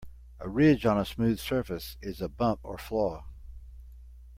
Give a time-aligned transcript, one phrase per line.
[0.39, 3.23] A ridge on a smooth surface is a bump or flaw.